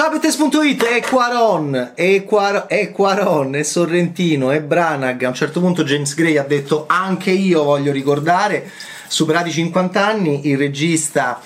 [0.00, 5.24] Ciao Bettes.it, è Quaron, è, Quar- è Quaron, è Sorrentino, è Branagh.
[5.24, 8.70] A un certo punto James Gray ha detto anche io voglio ricordare,
[9.06, 11.38] superati i 50 anni, il regista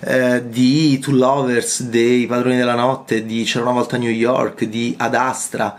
[0.00, 4.64] eh, di Two Lovers, dei Padroni della Notte, di C'era una volta a New York,
[4.64, 5.76] di Ad Astra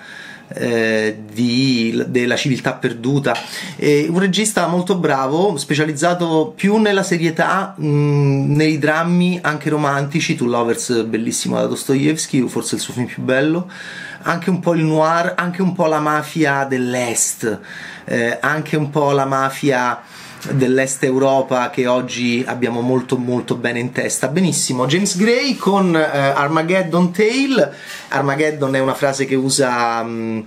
[0.54, 3.36] eh, di, della civiltà perduta.
[3.76, 10.36] Eh, un regista molto bravo, specializzato più nella serietà, mh, nei drammi anche romantici.
[10.36, 13.70] Two Lovers, bellissimo da Dostoevsky, forse il suo film più bello.
[14.24, 17.60] Anche un po' il noir, anche un po' la mafia dell'est,
[18.06, 20.02] eh, anche un po' la mafia
[20.52, 24.28] dell'est Europa che oggi abbiamo molto molto bene in testa.
[24.28, 27.74] Benissimo, James Gray con eh, Armageddon Tale.
[28.10, 30.46] Armageddon è una frase che usa um,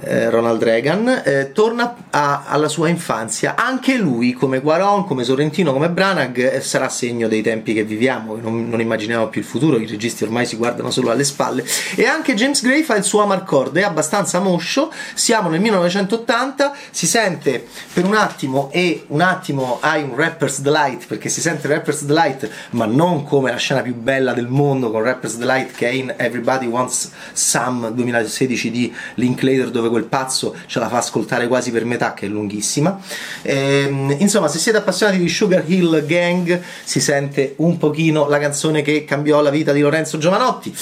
[0.00, 3.54] eh, Ronald Reagan, eh, torna a, alla sua infanzia.
[3.56, 8.36] Anche lui, come Guaron, come Sorrentino, come Branagh, eh, sarà segno dei tempi che viviamo,
[8.36, 11.64] non, non, immaginiamo più il futuro, i registi ormai si guardano solo alle spalle.
[11.94, 17.06] E anche James Gray fa il suo Amarcord, è abbastanza moscio, siamo nel 1980, si
[17.06, 22.04] sente per un attimo e un attimo hai un Rapper's Delight, perché si sente Rapper's
[22.04, 25.92] Delight, ma non come la scena più bella del mondo con Rapper's Delight che è
[25.92, 31.70] in Everybody Wants Some 2016 di Linklater dove quel pazzo ce la fa ascoltare quasi
[31.70, 32.98] per metà, che è lunghissima.
[33.42, 38.82] Ehm, insomma, se siete appassionati di Sugar Hill Gang, si sente un pochino la canzone
[38.82, 40.74] che cambiò la vita di Lorenzo Giovanotti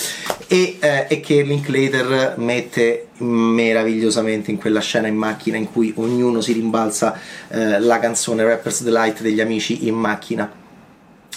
[0.46, 6.40] e, eh, e che Linklater mette meravigliosamente in quella scena in macchina in cui ognuno
[6.40, 10.59] si rimbalza eh, la canzone Rapper's Delight degli amici in macchina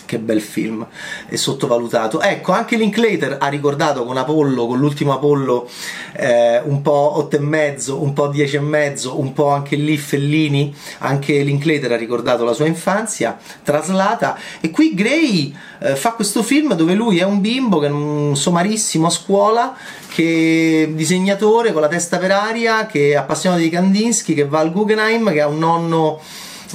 [0.06, 0.86] che bel film,
[1.28, 2.22] è sottovalutato.
[2.22, 5.70] Ecco, anche Linklater ha ricordato con Apollo, con l'ultimo Apollo,
[6.14, 9.98] eh, un po' 8 e mezzo, un po' 10 e mezzo, un po' anche lì
[9.98, 16.44] Fellini, anche Linklater ha ricordato la sua infanzia traslata e qui Gray eh, fa questo
[16.44, 19.75] film dove lui è un bimbo che è un somarissimo a scuola
[20.14, 24.72] che disegnatore con la testa per aria, che è appassionato di Kandinsky, che va al
[24.72, 26.20] Guggenheim, che ha un nonno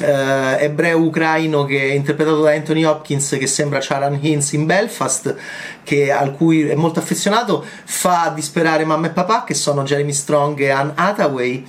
[0.00, 5.34] eh, ebreo ucraino che è interpretato da Anthony Hopkins che sembra Charan Hinz in Belfast
[5.82, 10.60] che, al cui è molto affezionato fa disperare mamma e papà che sono Jeremy Strong
[10.60, 11.66] e Anne Hathaway.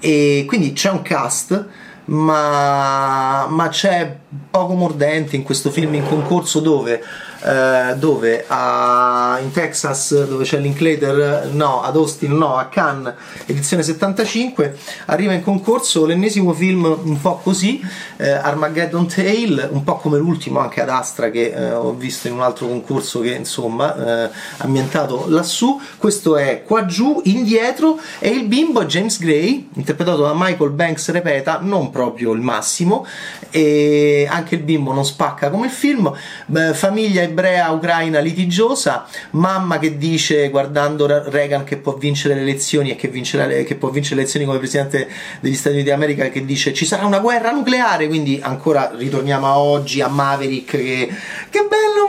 [0.00, 1.66] E quindi c'è un cast
[2.10, 4.16] ma, ma c'è
[4.50, 7.02] poco mordente in questo film in concorso dove
[7.42, 13.14] eh, dove a, in Texas dove c'è Linklater no, ad Austin no, a Cannes
[13.46, 14.76] edizione 75
[15.06, 17.80] arriva in concorso l'ennesimo film un po' così
[18.18, 22.34] eh, Armageddon Tale un po' come l'ultimo anche ad Astra che eh, ho visto in
[22.34, 25.80] un altro concorso che insomma eh, ambientato lassù.
[25.96, 31.10] Questo è qua giù indietro e il bimbo è James Gray interpretato da Michael Banks
[31.10, 33.06] repeta non proprio il massimo
[33.50, 36.12] e anche il bimbo non spacca come il film.
[36.46, 42.90] Beh, famiglia ebrea ucraina litigiosa, mamma che dice guardando Reagan che può vincere le elezioni
[42.90, 45.08] e che, le, che, può vincere le elezioni come presidente
[45.40, 49.58] degli Stati Uniti d'America che dice ci sarà una guerra nucleare, quindi ancora ritorniamo a
[49.58, 51.08] oggi a Maverick che,
[51.48, 51.58] che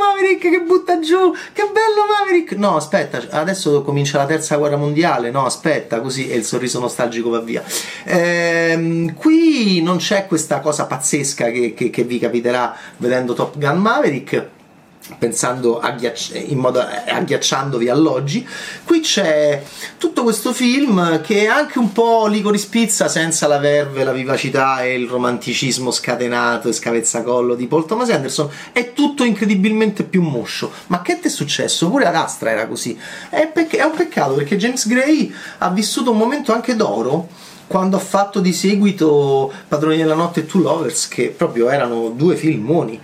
[0.08, 5.32] Maverick che butta giù, che bello Maverick, no aspetta, adesso comincia la terza guerra mondiale,
[5.32, 7.64] no aspetta, così e il sorriso nostalgico va via.
[8.06, 13.78] Ehm, qui non c'è questa cosa pazzesca che, che, che vi capiterà vedendo Top Gun
[13.78, 14.60] Maverick
[15.18, 18.48] pensando agghiacci- in modo agghiacciandovi all'oggi.
[18.84, 19.62] Qui c'è
[19.98, 24.84] tutto questo film che è anche un po' Licorice Pizza senza la verve, la vivacità
[24.84, 28.50] e il romanticismo scatenato e scavezzacollo di Paul Thomas Anderson.
[28.72, 31.90] È tutto incredibilmente più moscio ma che ti è successo?
[31.90, 32.98] pure ad Astra era così.
[33.30, 37.28] È, pec- è un peccato perché James Gray ha vissuto un momento anche d'oro
[37.68, 42.36] quando ha fatto di seguito Padroni della Notte e Two Lovers che proprio erano due
[42.36, 43.00] filmoni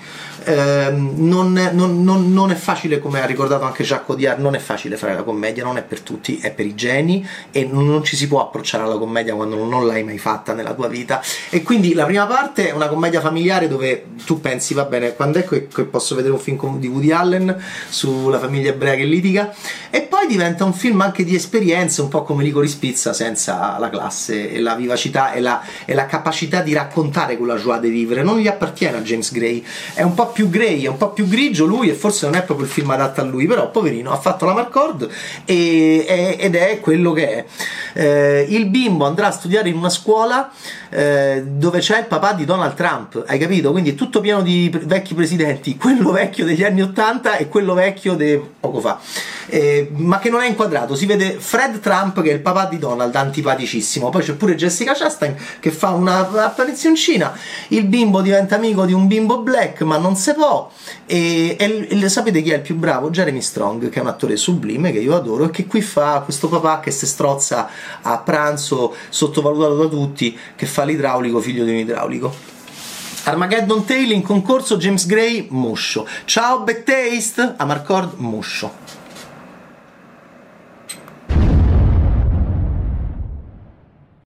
[0.47, 4.96] Ehm, non, non, non, è facile, come ha ricordato anche Jacques Audiard, non è facile
[4.96, 8.30] fare la commedia, non è per tutti, è per i geni e non ci si
[8.30, 11.22] può approcciare alla commedia quando non l'hai mai fatta nella tua vita.
[11.50, 15.40] E quindi la prima parte è una commedia familiare dove tu pensi, va bene, quando
[15.40, 19.53] è che, posso vedere un film di Woody Allen sulla famiglia ebrea che litiga?
[19.90, 23.90] E poi diventa un film anche di esperienze, un po' come Licorice Pizza, senza la
[23.90, 28.23] classe e la vivacità e la, e la capacità di raccontare quella joie de vivere.
[28.23, 29.61] Non gli appartiene a James Gray,
[29.94, 32.35] è un po' più più grey, è un po' più grigio lui e forse non
[32.35, 35.09] è proprio il film adatto a lui, però poverino ha fatto la Marcord
[35.45, 37.45] e, e, ed è quello che è.
[37.93, 40.51] Eh, il bimbo andrà a studiare in una scuola
[40.89, 43.72] eh, dove c'è il papà di Donald Trump, hai capito?
[43.72, 48.13] Quindi è tutto pieno di vecchi presidenti, quello vecchio degli anni 80 e quello vecchio
[48.13, 48.99] di poco fa
[49.47, 50.95] eh, ma che non è inquadrato.
[50.95, 54.09] Si vede Fred Trump, che è il papà di Donald, antipaticissimo.
[54.09, 57.37] Poi c'è pure Jessica Chastain che fa una apparizioncina.
[57.69, 60.72] Il bimbo diventa amico di un bimbo black, ma non si può.
[61.06, 63.09] E, e, e, sapete chi è il più bravo?
[63.09, 66.47] Jeremy Strong, che è un attore sublime che io adoro e che qui fa questo
[66.50, 67.70] papà che si strozza
[68.02, 72.56] a pranzo, sottovalutato da tutti, che fa l'idraulico, figlio di un idraulico.
[73.24, 76.08] Armageddon Tale in concorso James Gray, Muscio.
[76.24, 79.07] Ciao Bad Taste, Amarcord, Muscio.